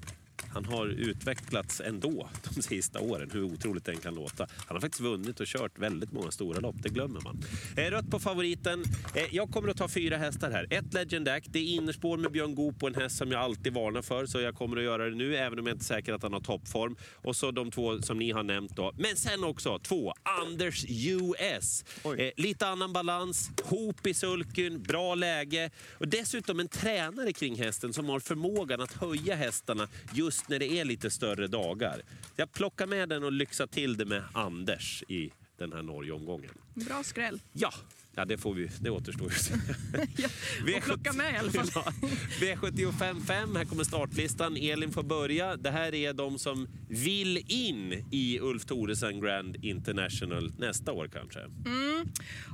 han 0.50 0.64
har 0.64 0.86
utvecklats 0.86 1.80
ändå 1.80 2.28
de 2.54 2.62
sista 2.62 3.00
åren, 3.00 3.30
hur 3.32 3.42
otroligt 3.42 3.84
den 3.84 3.96
kan 3.96 4.14
låta. 4.14 4.46
Han 4.66 4.76
har 4.76 4.80
faktiskt 4.80 5.00
vunnit 5.00 5.40
och 5.40 5.46
kört 5.46 5.78
väldigt 5.78 6.12
många 6.12 6.30
stora 6.30 6.60
lopp, 6.60 6.76
det 6.82 6.88
glömmer 6.88 7.20
man. 7.20 7.44
Eh, 7.76 7.90
rött 7.90 8.10
på 8.10 8.18
favoriten. 8.18 8.84
Eh, 9.14 9.24
jag 9.30 9.50
kommer 9.50 9.68
att 9.68 9.76
ta 9.76 9.88
fyra 9.88 10.16
hästar 10.16 10.50
här. 10.50 10.66
Ett 10.70 10.94
Legend 10.94 11.28
Act, 11.28 11.46
det 11.50 11.58
är 11.58 11.64
innerspår 11.64 12.16
med 12.16 12.32
Björn 12.32 12.54
Goop 12.54 12.82
och 12.82 12.88
en 12.88 12.94
häst 12.94 13.16
som 13.16 13.32
jag 13.32 13.40
alltid 13.40 13.74
varnar 13.74 14.02
för, 14.02 14.26
så 14.26 14.40
jag 14.40 14.54
kommer 14.54 14.76
att 14.76 14.82
göra 14.82 15.10
det 15.10 15.16
nu, 15.16 15.36
även 15.36 15.58
om 15.58 15.66
jag 15.66 15.74
inte 15.74 15.82
är 15.82 15.96
säker 15.96 16.12
att 16.12 16.22
han 16.22 16.32
har 16.32 16.40
toppform. 16.40 16.96
Och 17.14 17.36
så 17.36 17.50
de 17.50 17.70
två 17.70 18.02
som 18.02 18.18
ni 18.18 18.30
har 18.30 18.42
nämnt 18.42 18.76
då. 18.76 18.92
Men 18.96 19.16
sen 19.16 19.44
också 19.44 19.78
två, 19.78 20.14
Anders 20.22 20.84
US. 20.88 21.84
Oj. 22.04 22.20
Eh, 22.20 22.30
lite 22.36 22.66
annan 22.66 22.92
balans, 22.92 23.50
hop 23.64 24.06
i 24.06 24.14
sulken, 24.14 24.82
bra 24.82 25.14
läge 25.14 25.70
och 25.92 26.08
dessutom 26.08 26.60
en 26.60 26.68
tränare 26.68 27.32
kring 27.32 27.56
hästen 27.56 27.92
som 27.92 28.08
har 28.08 28.20
förmågan 28.20 28.80
att 28.80 28.92
höja 28.92 29.34
hästarna 29.34 29.88
just 30.12 30.31
när 30.48 30.58
det 30.58 30.72
är 30.72 30.84
lite 30.84 31.10
större 31.10 31.46
dagar. 31.46 32.02
Jag 32.36 32.52
plockar 32.52 32.86
med 32.86 33.08
den 33.08 33.24
och 33.24 33.32
lyxar 33.32 33.66
till 33.66 33.96
det 33.96 34.04
med 34.04 34.22
Anders 34.32 35.02
i 35.08 35.30
den 35.58 35.72
här 35.72 35.82
Norge-omgången. 35.82 36.50
Bra 36.74 37.02
skräll. 37.02 37.40
Ja, 37.52 37.72
Ja, 38.14 38.24
det, 38.24 38.38
får 38.38 38.54
vi, 38.54 38.70
det 38.80 38.90
återstår 38.90 39.32
ju. 39.32 39.36
Ja, 40.16 40.28
och 40.76 40.82
plocka 40.82 41.12
med 41.12 41.34
i 41.34 41.36
alla 41.36 41.50
fall. 41.50 41.68
Ja, 41.74 41.92
V75 42.40 43.20
5, 43.20 43.56
här 43.56 43.64
kommer 43.64 43.84
startlistan. 43.84 44.56
Elin 44.56 44.92
får 44.92 45.02
börja. 45.02 45.56
Det 45.56 45.70
här 45.70 45.94
är 45.94 46.12
de 46.12 46.38
som 46.38 46.68
vill 46.88 47.36
in 47.52 48.06
i 48.10 48.38
Ulf 48.40 48.64
Thoresen 48.64 49.20
Grand 49.20 49.56
International 49.64 50.52
nästa 50.58 50.92
år 50.92 51.08
kanske. 51.12 51.40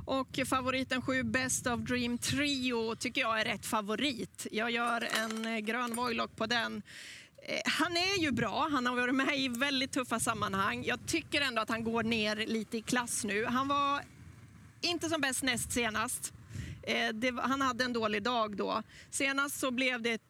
Och 0.05 0.39
favoriten 0.45 1.01
7, 1.01 1.23
Best 1.23 1.67
of 1.67 1.79
Dream 1.79 2.17
Trio, 2.17 2.95
tycker 2.95 3.21
jag 3.21 3.41
är 3.41 3.45
rätt 3.45 3.65
favorit. 3.65 4.47
Jag 4.51 4.71
gör 4.71 5.07
en 5.23 5.45
eh, 5.45 5.59
grön 5.59 5.95
Voilock 5.95 6.35
på 6.35 6.45
den. 6.45 6.81
Eh, 7.47 7.61
Han 7.65 7.97
är 7.97 8.21
ju 8.21 8.31
bra, 8.31 8.67
han 8.71 8.85
har 8.85 8.95
varit 8.95 9.15
med 9.15 9.37
i 9.39 9.47
väldigt 9.47 9.91
tuffa 9.91 10.19
sammanhang. 10.19 10.83
Jag 10.85 10.99
tycker 11.07 11.41
ändå 11.41 11.61
att 11.61 11.69
han 11.69 11.83
går 11.83 12.03
ner 12.03 12.35
lite 12.35 12.77
i 12.77 12.81
klass 12.81 13.23
nu. 13.23 13.45
Han 13.45 13.67
var 13.67 14.01
inte 14.81 15.09
som 15.09 15.21
bäst 15.21 15.43
näst 15.43 15.71
senast. 15.71 16.33
Eh, 16.83 17.09
det, 17.13 17.31
han 17.41 17.61
hade 17.61 17.83
en 17.83 17.93
dålig 17.93 18.23
dag 18.23 18.57
då. 18.57 18.83
Senast 19.11 19.59
så 19.59 19.71
blev 19.71 20.01
det 20.01 20.11
ett 20.11 20.21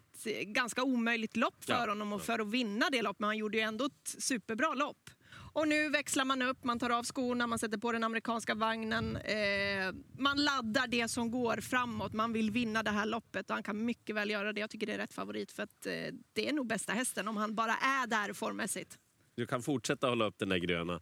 ganska 0.44 0.84
omöjligt 0.84 1.36
lopp 1.36 1.64
för 1.66 1.74
Ja. 1.74 1.80
honom 1.80 2.14
och 2.14 2.22
för 2.22 2.40
att 2.40 2.48
vinna 2.48 2.90
det 2.90 3.02
loppet, 3.02 3.20
men 3.20 3.28
han 3.28 3.38
gjorde 3.38 3.58
ju 3.58 3.64
ändå 3.64 3.86
ett 3.86 4.16
superbra 4.24 4.74
lopp. 4.74 5.10
Och 5.54 5.68
nu 5.68 5.90
växlar 5.90 6.26
man 6.26 6.42
upp, 6.42 6.64
man 6.64 6.80
tar 6.80 6.90
av 6.90 7.04
skorna, 7.04 7.48
man 7.48 7.60
sätter 7.60 7.78
på 7.78 7.92
den 7.92 8.04
amerikanska 8.04 8.56
vagnen. 8.56 9.16
Eh, 9.16 9.94
man 10.18 10.38
laddar 10.38 10.88
det 10.88 11.08
som 11.08 11.32
går 11.32 11.58
framåt. 11.58 12.14
Man 12.14 12.34
vill 12.34 12.52
vinna 12.52 12.84
det 12.84 12.92
här 12.92 13.06
loppet 13.06 13.50
och 13.50 13.54
han 13.54 13.64
kan 13.64 13.86
mycket 13.86 14.16
väl 14.16 14.30
göra 14.30 14.54
det. 14.54 14.60
Jag 14.62 14.70
tycker 14.70 14.88
det 14.88 14.94
är 14.94 14.98
rätt 14.98 15.14
favorit 15.14 15.52
för 15.52 15.64
att 15.64 15.86
eh, 15.86 15.94
det 16.34 16.50
är 16.50 16.54
nog 16.54 16.68
bästa 16.68 16.94
hästen 16.94 17.28
om 17.28 17.38
han 17.38 17.56
bara 17.56 17.74
är 17.74 18.08
där 18.08 18.34
formmässigt. 18.34 18.98
Du 19.36 19.46
kan 19.46 19.62
fortsätta 19.62 20.08
hålla 20.08 20.26
upp 20.26 20.38
den 20.38 20.50
där 20.50 20.58
gröna. 20.58 21.02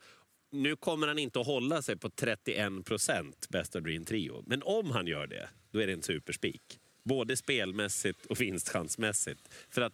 Nu 0.52 0.76
kommer 0.76 1.08
han 1.08 1.20
inte 1.20 1.40
att 1.40 1.46
hålla 1.46 1.82
sig 1.82 1.98
på 1.98 2.10
31 2.10 2.86
procent 2.86 3.50
Best 3.50 3.76
of 3.76 3.84
Dream 3.84 4.06
Trio. 4.06 4.44
Men 4.46 4.64
om 4.64 4.92
han 4.92 5.08
gör 5.08 5.28
det, 5.28 5.50
då 5.72 5.80
är 5.80 5.88
det 5.88 5.94
en 5.94 6.04
superspik. 6.04 6.80
Både 7.04 7.38
spelmässigt 7.38 8.26
och 8.26 8.42
vinstchansmässigt. 8.42 9.54
För 9.70 9.82
att 9.82 9.94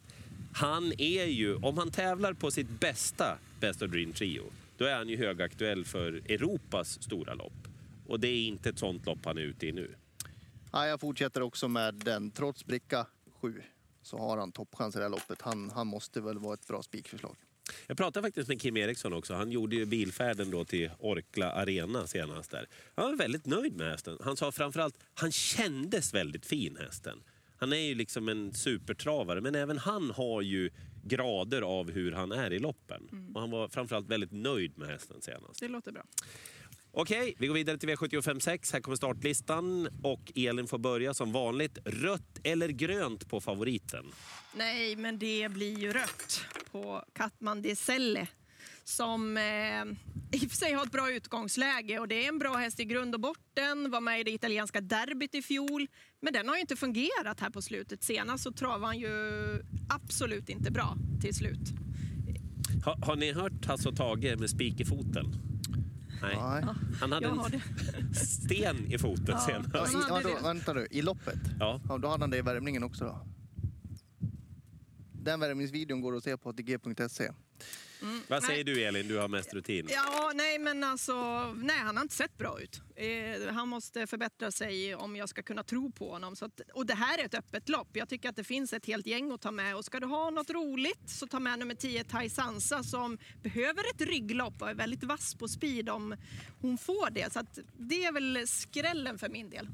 han 0.54 0.92
är 0.98 1.24
ju, 1.24 1.54
om 1.54 1.78
han 1.78 1.90
tävlar 1.90 2.32
på 2.32 2.50
sitt 2.50 2.80
bästa 2.80 3.38
Best 3.64 3.82
of 3.82 3.90
Dream 3.90 4.12
Trio, 4.12 4.42
då 4.76 4.84
är 4.84 4.94
han 4.94 5.08
ju 5.08 5.16
högaktuell 5.16 5.84
för 5.84 6.12
Europas 6.12 7.02
stora 7.02 7.34
lopp. 7.34 7.68
Och 8.06 8.20
det 8.20 8.28
är 8.28 8.46
inte 8.46 8.68
ett 8.68 8.78
sånt 8.78 9.06
lopp 9.06 9.18
han 9.24 9.38
är 9.38 9.42
ute 9.42 9.66
i 9.66 9.72
nu. 9.72 9.94
Ja, 10.72 10.86
jag 10.86 11.00
fortsätter 11.00 11.42
också 11.42 11.68
med 11.68 11.94
den. 11.94 12.30
Trots 12.30 12.66
bricka 12.66 13.06
7 13.40 13.62
så 14.02 14.18
har 14.18 14.38
han 14.38 14.52
toppchans 14.52 14.96
i 14.96 14.98
det 14.98 15.04
här 15.04 15.10
loppet. 15.10 15.42
Han, 15.42 15.70
han 15.70 15.86
måste 15.86 16.20
väl 16.20 16.38
vara 16.38 16.54
ett 16.54 16.66
bra 16.66 16.82
spikförslag. 16.82 17.36
Jag 17.86 17.96
pratade 17.96 18.26
faktiskt 18.26 18.48
med 18.48 18.60
Kim 18.60 18.76
Eriksson 18.76 19.12
också. 19.12 19.34
Han 19.34 19.52
gjorde 19.52 19.76
ju 19.76 19.86
bilfärden 19.86 20.50
då 20.50 20.64
till 20.64 20.90
Orkla 20.98 21.52
Arena 21.52 22.06
senast 22.06 22.50
där. 22.50 22.68
Han 22.94 23.04
var 23.04 23.16
väldigt 23.16 23.46
nöjd 23.46 23.76
med 23.76 23.90
hästen. 23.90 24.18
Han 24.24 24.36
sa 24.36 24.52
framförallt 24.52 24.98
han 25.14 25.32
kändes 25.32 26.14
väldigt 26.14 26.46
fin 26.46 26.76
hästen. 26.80 27.22
Han 27.64 27.72
är 27.72 27.76
ju 27.76 27.94
liksom 27.94 28.28
en 28.28 28.54
supertravare 28.54 29.40
men 29.40 29.54
även 29.54 29.78
han 29.78 30.10
har 30.10 30.42
ju 30.42 30.70
grader 31.04 31.62
av 31.62 31.90
hur 31.90 32.12
han 32.12 32.32
är 32.32 32.52
i 32.52 32.58
loppen. 32.58 33.30
Och 33.34 33.40
han 33.40 33.50
var 33.50 33.68
framförallt 33.68 34.08
väldigt 34.08 34.32
nöjd 34.32 34.78
med 34.78 34.88
hästen 34.88 35.22
senast. 35.22 35.60
Det 35.60 35.68
låter 35.68 35.92
bra. 35.92 36.04
Okej, 36.92 37.34
vi 37.38 37.46
går 37.46 37.54
vidare 37.54 37.78
till 37.78 37.88
V75 37.88 38.40
6. 38.40 38.72
Här 38.72 38.80
kommer 38.80 38.96
startlistan 38.96 39.88
och 40.02 40.32
Elin 40.34 40.66
får 40.66 40.78
börja 40.78 41.14
som 41.14 41.32
vanligt. 41.32 41.78
Rött 41.84 42.40
eller 42.42 42.68
grönt 42.68 43.28
på 43.28 43.40
favoriten? 43.40 44.04
Nej, 44.56 44.96
men 44.96 45.18
det 45.18 45.48
blir 45.52 45.78
ju 45.78 45.92
rött 45.92 46.44
på 46.70 47.04
Katman 47.12 47.62
Deselle 47.62 48.28
som 48.84 49.36
eh, 49.36 49.42
i 50.32 50.46
och 50.46 50.50
för 50.50 50.56
sig 50.56 50.72
har 50.72 50.82
ett 50.84 50.92
bra 50.92 51.10
utgångsläge 51.10 51.98
och 51.98 52.08
det 52.08 52.24
är 52.24 52.28
en 52.28 52.38
bra 52.38 52.54
häst 52.56 52.80
i 52.80 52.84
grund 52.84 53.14
och 53.14 53.20
botten. 53.20 53.90
Var 53.90 54.00
med 54.00 54.20
i 54.20 54.24
det 54.24 54.30
italienska 54.30 54.80
derbyt 54.80 55.34
i 55.34 55.42
fjol, 55.42 55.86
men 56.22 56.32
den 56.32 56.48
har 56.48 56.54
ju 56.54 56.60
inte 56.60 56.76
fungerat 56.76 57.40
här 57.40 57.50
på 57.50 57.62
slutet. 57.62 58.02
Senast 58.02 58.44
så 58.44 58.52
travade 58.52 58.86
han 58.86 58.98
ju 58.98 59.10
absolut 59.88 60.48
inte 60.48 60.70
bra 60.70 60.96
till 61.20 61.34
slut. 61.34 61.68
Ha, 62.84 62.96
har 63.06 63.16
ni 63.16 63.32
hört 63.32 63.66
Hasse 63.66 63.88
och 63.88 63.96
Tage 63.96 64.38
med 64.38 64.50
spik 64.50 64.80
i 64.80 64.84
foten? 64.84 65.34
Nej. 66.22 66.36
Nej. 66.40 66.64
Han 67.00 67.12
hade 67.12 67.26
en 67.26 68.14
sten 68.14 68.92
i 68.92 68.98
foten 68.98 69.24
Ja. 69.28 69.38
senast. 69.40 69.70
Ja, 70.08 70.20
i, 70.20 70.24
det. 70.24 70.42
vänta 70.42 70.72
nu, 70.72 70.86
i 70.90 71.02
loppet? 71.02 71.38
Ja. 71.60 71.80
Ja, 71.88 71.98
då 71.98 72.08
hade 72.08 72.22
han 72.22 72.30
det 72.30 72.38
i 72.38 72.42
värmningen 72.42 72.82
också 72.82 73.04
då. 73.04 73.26
Den 75.12 75.40
värmningsvideon 75.40 76.00
går 76.00 76.16
att 76.16 76.24
se 76.24 76.36
på 76.36 76.48
ATG.se. 76.48 77.30
Vad 78.28 78.42
Nej. 78.42 78.50
säger 78.50 78.64
du 78.64 78.82
Elin, 78.82 79.08
du 79.08 79.18
har 79.18 79.28
mest 79.28 79.54
rutin? 79.54 79.88
Ja, 79.90 80.32
nej 80.34 80.58
men 80.58 80.84
alltså, 80.84 81.14
nej 81.52 81.78
han 81.78 81.96
har 81.96 82.02
inte 82.02 82.14
sett 82.14 82.38
bra 82.38 82.60
ut. 82.60 82.80
Eh, 82.96 83.54
han 83.54 83.68
måste 83.68 84.06
förbättra 84.06 84.50
sig 84.50 84.94
om 84.94 85.16
jag 85.16 85.28
ska 85.28 85.42
kunna 85.42 85.62
tro 85.62 85.92
på 85.92 86.10
honom. 86.12 86.36
Så 86.36 86.44
att, 86.44 86.60
och 86.74 86.86
det 86.86 86.94
här 86.94 87.18
är 87.18 87.24
ett 87.24 87.34
öppet 87.34 87.68
lopp. 87.68 87.88
Jag 87.92 88.08
tycker 88.08 88.28
att 88.28 88.36
det 88.36 88.44
finns 88.44 88.72
ett 88.72 88.86
helt 88.86 89.06
gäng 89.06 89.32
att 89.32 89.40
ta 89.40 89.50
med. 89.50 89.76
Och 89.76 89.84
ska 89.84 90.00
du 90.00 90.06
ha 90.06 90.30
något 90.30 90.50
roligt 90.50 91.10
så 91.10 91.26
ta 91.26 91.38
med 91.40 91.58
nummer 91.58 91.74
10 91.74 92.04
Tai 92.04 92.30
Sansa 92.30 92.82
som 92.82 93.18
behöver 93.42 93.84
ett 93.94 94.00
rygglopp 94.00 94.62
och 94.62 94.70
är 94.70 94.74
väldigt 94.74 95.04
vass 95.04 95.34
på 95.34 95.48
speed 95.48 95.88
om 95.88 96.16
hon 96.60 96.78
får 96.78 97.10
det. 97.10 97.32
Så 97.32 97.38
att 97.38 97.58
det 97.78 98.04
är 98.04 98.12
väl 98.12 98.48
skrällen 98.48 99.18
för 99.18 99.28
min 99.28 99.50
del. 99.50 99.68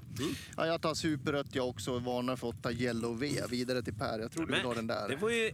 Ja, 0.56 0.66
jag 0.66 0.82
tar 0.82 0.94
superrött 0.94 1.54
jag 1.54 1.68
också 1.68 1.92
och 1.92 2.02
varnar 2.02 2.37
för 2.37 2.46
8 2.46 2.72
Yellow 2.72 3.18
V. 3.18 3.40
Vidare 3.50 3.82
till 3.82 3.94
Per. 3.94 4.18
Jag 4.18 4.32
tror 4.32 4.46
du 4.46 4.52
vill 4.52 4.62
ha 4.62 4.75
den 4.75 4.87
där. 4.87 5.08
Det, 5.08 5.16
var 5.16 5.30
ju, 5.30 5.52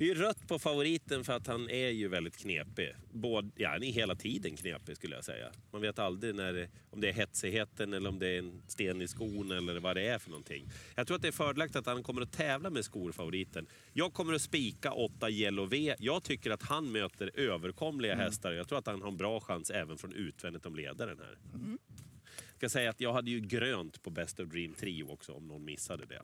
det 0.00 0.10
är 0.10 0.14
ju 0.14 0.22
rött 0.22 0.48
på 0.48 0.58
favoriten 0.58 1.24
för 1.24 1.32
att 1.32 1.46
han 1.46 1.70
är 1.70 1.88
ju 1.88 2.08
väldigt 2.08 2.36
knepig. 2.36 2.94
Både, 3.12 3.50
ja, 3.56 3.68
han 3.68 3.82
är 3.82 3.92
hela 3.92 4.14
tiden 4.14 4.56
knepig 4.56 4.96
skulle 4.96 5.14
jag 5.14 5.24
säga. 5.24 5.52
Man 5.72 5.80
vet 5.82 5.98
aldrig 5.98 6.34
när 6.34 6.52
det, 6.52 6.68
om 6.90 7.00
det 7.00 7.08
är 7.08 7.12
hetsigheten 7.12 7.92
eller 7.92 8.08
om 8.08 8.18
det 8.18 8.28
är 8.28 8.38
en 8.38 8.62
sten 8.66 9.02
i 9.02 9.08
skon 9.08 9.50
eller 9.50 9.80
vad 9.80 9.96
det 9.96 10.06
är 10.06 10.18
för 10.18 10.30
någonting. 10.30 10.68
Jag 10.94 11.06
tror 11.06 11.16
att 11.16 11.22
det 11.22 11.28
är 11.28 11.32
fördelaktigt 11.32 11.76
att 11.76 11.86
han 11.86 12.02
kommer 12.02 12.22
att 12.22 12.32
tävla 12.32 12.70
med 12.70 12.84
skor, 12.84 13.12
favoriten. 13.12 13.66
Jag 13.92 14.12
kommer 14.12 14.34
att 14.34 14.42
spika 14.42 14.92
8 14.92 15.30
Yellow 15.30 15.68
V. 15.68 15.94
Jag 15.98 16.22
tycker 16.22 16.50
att 16.50 16.62
han 16.62 16.92
möter 16.92 17.30
överkomliga 17.34 18.14
hästar. 18.14 18.52
Jag 18.52 18.68
tror 18.68 18.78
att 18.78 18.86
han 18.86 19.02
har 19.02 19.08
en 19.08 19.16
bra 19.16 19.40
chans 19.40 19.70
även 19.70 19.98
från 19.98 20.12
utvändigt 20.12 20.66
om 20.66 20.74
ledaren 20.74 21.18
här. 21.18 21.38
Jag 22.48 22.56
ska 22.56 22.68
säga 22.68 22.90
att 22.90 23.00
jag 23.00 23.12
hade 23.12 23.30
ju 23.30 23.40
grönt 23.40 24.02
på 24.02 24.10
Best 24.10 24.40
of 24.40 24.48
Dream 24.48 24.74
Trio 24.74 25.04
också 25.04 25.32
om 25.32 25.48
någon 25.48 25.64
missade 25.64 26.06
det. 26.06 26.22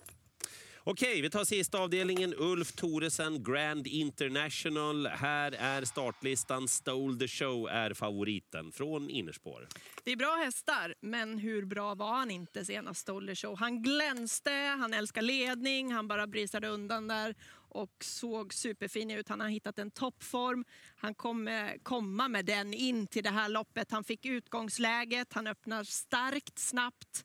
Okej, 0.88 1.21
vi 1.21 1.31
tar 1.31 1.45
sista 1.45 1.78
avdelningen. 1.78 2.35
Ulf 2.38 2.73
Thoresen, 2.73 3.45
Grand 3.45 3.87
International. 3.87 5.07
Här 5.07 5.52
är 5.52 5.85
startlistan. 5.85 6.69
Stole 6.69 7.19
the 7.19 7.28
show 7.28 7.69
är 7.69 7.95
favoriten 7.95 8.73
från 8.73 9.11
innerspår. 9.11 9.69
Det 10.05 10.12
är 10.12 10.16
bra 10.16 10.37
hästar, 10.45 10.95
men 11.00 11.38
hur 11.38 11.64
bra 11.64 11.95
var 11.95 12.14
han 12.14 12.31
inte 12.31 12.64
senast 12.64 13.00
Stoller 13.00 13.35
Show? 13.35 13.57
Han 13.59 13.83
glänste, 13.83 14.50
han 14.50 14.95
älskar 14.95 15.23
ledning, 15.23 15.93
han 15.93 16.09
bara 16.09 16.26
brisade 16.26 16.69
undan 16.69 17.09
där 17.09 17.35
och 17.69 17.95
såg 18.00 18.55
superfin 18.55 19.11
ut. 19.11 19.28
Han 19.28 19.40
har 19.40 19.49
hittat 19.49 19.78
en 19.78 19.90
toppform. 19.90 20.64
Han 20.97 21.14
kommer 21.14 21.78
komma 21.83 22.28
med 22.28 22.45
den 22.45 22.75
in 22.75 23.07
till 23.07 23.23
det 23.23 23.31
här 23.31 23.49
loppet. 23.49 23.90
Han 23.90 24.05
fick 24.05 24.26
utgångsläget, 24.26 25.33
han 25.33 25.47
öppnar 25.47 25.85
starkt, 25.85 26.59
snabbt 26.59 27.25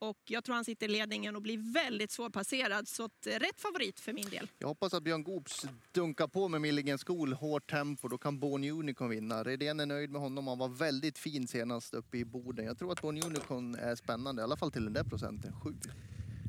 och 0.00 0.18
jag 0.24 0.44
tror 0.44 0.54
han 0.54 0.64
sitter 0.64 0.88
i 0.88 0.92
ledningen 0.92 1.36
och 1.36 1.42
blir 1.42 1.74
väldigt 1.74 2.10
svårpasserad. 2.10 2.88
Så 2.88 3.04
att, 3.04 3.26
eh, 3.26 3.30
rätt 3.30 3.60
favorit 3.60 4.00
för 4.00 4.12
min 4.12 4.30
del. 4.30 4.48
Jag 4.58 4.68
hoppas 4.68 4.94
att 4.94 5.02
Björn 5.02 5.22
Goops 5.22 5.66
dunkar 5.92 6.28
på 6.28 6.48
med 6.48 6.60
Milligan 6.60 6.98
School, 6.98 7.32
hårt 7.32 7.70
tempo. 7.70 8.08
Då 8.08 8.18
kan 8.18 8.38
Born 8.38 8.64
Unicorn 8.64 9.10
vinna. 9.10 9.44
Redén 9.44 9.80
är 9.80 9.86
nöjd 9.86 10.10
med 10.10 10.20
honom. 10.20 10.46
Han 10.46 10.58
var 10.58 10.68
väldigt 10.68 11.18
fin 11.18 11.48
senast 11.48 11.94
uppe 11.94 12.18
i 12.18 12.24
Boden. 12.24 12.64
Jag 12.64 12.78
tror 12.78 12.92
att 12.92 13.02
Born 13.02 13.22
Unicorn 13.24 13.74
är 13.74 13.94
spännande, 13.96 14.42
i 14.42 14.44
alla 14.44 14.56
fall 14.56 14.72
till 14.72 14.84
den 14.84 14.92
där 14.92 15.04
procenten, 15.04 15.52
7. 15.64 15.74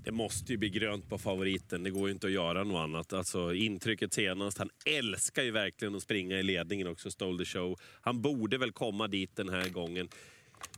Det 0.03 0.12
måste 0.12 0.51
ju 0.51 0.58
bli 0.58 0.70
grönt 0.70 1.10
på 1.10 1.17
favoriten. 1.17 1.84
Det 1.84 1.89
går 1.89 2.08
ju 2.08 2.13
inte 2.13 2.27
att 2.27 2.34
göra 2.34 2.63
något 2.63 2.79
annat. 2.84 3.13
Alltså, 3.13 3.53
intrycket 3.53 4.13
senast. 4.13 4.58
Han 4.58 4.70
älskar 4.86 5.43
ju 5.43 5.51
verkligen 5.51 5.96
att 5.96 6.03
springa 6.03 6.39
i 6.39 6.43
ledningen 6.43 6.88
också, 6.88 7.12
Stole 7.12 7.38
the 7.38 7.46
show. 7.46 7.79
Han 8.01 8.22
borde 8.22 8.58
väl 8.58 8.72
komma 8.72 9.08
dit 9.08 9.36
den 9.36 9.50
här 9.50 9.70
gången. 9.70 10.10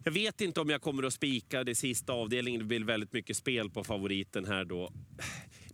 Jag 0.04 0.12
vet 0.12 0.42
inte 0.42 0.62
om 0.62 0.70
jag 0.70 0.82
kommer 0.82 1.04
att 1.04 1.14
spika 1.14 1.64
det 1.64 1.76
sista 1.76 2.14
avdelningen. 2.14 2.60
Det 2.60 2.66
blir 2.66 2.84
väldigt 2.84 3.14
mycket 3.14 3.38
spel 3.38 3.70
på 3.70 3.84
favoriten 3.84 4.46
här 4.46 4.66
då. 4.66 4.92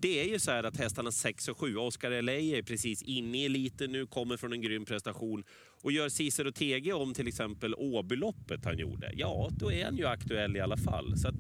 Det 0.02 0.22
är 0.22 0.26
ju 0.26 0.40
så 0.40 0.52
här 0.52 0.64
att 0.64 0.78
hästarna 0.78 1.12
6 1.12 1.48
och 1.48 1.58
7, 1.58 1.76
Oscar 1.76 2.22
LA 2.22 2.32
är 2.32 2.62
precis 2.62 3.02
inne 3.02 3.38
i 3.38 3.46
eliten 3.46 3.92
nu, 3.92 4.08
kommer 4.08 4.38
från 4.38 4.54
en 4.54 4.62
grym 4.62 4.86
prestation. 4.86 5.44
Och 5.82 5.92
gör 5.92 6.10
Cicero 6.10 6.52
TG 6.52 6.94
om 6.94 7.14
till 7.14 7.28
exempel 7.28 7.76
Åbyloppet 7.78 8.66
han 8.66 8.78
gjorde, 8.78 9.12
ja 9.16 9.50
då 9.52 9.72
är 9.72 9.86
han 9.86 9.98
ju 9.98 10.06
aktuell 10.06 10.58
i 10.58 10.60
alla 10.60 10.78
fall. 10.78 11.18
Så 11.18 11.28
att, 11.28 11.36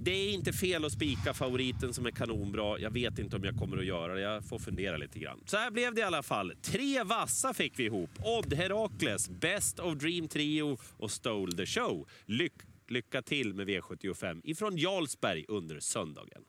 det 0.00 0.10
är 0.10 0.32
inte 0.32 0.52
fel 0.52 0.84
att 0.84 0.92
spika 0.92 1.34
favoriten 1.34 1.94
som 1.94 2.06
är 2.06 2.10
kanonbra. 2.10 2.78
Jag 2.78 2.90
vet 2.90 3.18
inte 3.18 3.36
om 3.36 3.44
jag 3.44 3.56
kommer 3.56 3.78
att 3.78 3.84
göra 3.84 4.14
det. 4.14 4.20
Jag 4.20 4.44
får 4.44 4.58
fundera 4.58 4.96
lite 4.96 5.18
grann. 5.18 5.40
Så 5.46 5.56
här 5.56 5.70
blev 5.70 5.94
det 5.94 6.00
i 6.00 6.04
alla 6.04 6.22
fall. 6.22 6.52
Tre 6.62 7.02
vassa 7.02 7.54
fick 7.54 7.78
vi 7.78 7.84
ihop. 7.84 8.10
Odd 8.24 8.52
Herakles, 8.52 9.28
Best 9.28 9.78
of 9.78 9.94
Dream 9.94 10.28
Trio 10.28 10.78
och 10.96 11.10
Stole 11.10 11.52
the 11.52 11.66
Show. 11.66 12.08
Lyck 12.26 12.52
lycka 12.88 13.22
till 13.22 13.54
med 13.54 13.68
V75 13.68 14.40
ifrån 14.44 14.76
Jarlsberg 14.76 15.44
under 15.48 15.80
söndagen. 15.80 16.42